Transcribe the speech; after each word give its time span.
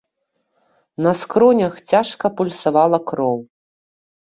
На 1.07 1.11
скронях 1.19 1.77
цяжка 1.91 2.33
пульсавала 2.41 3.03
кроў. 3.13 3.39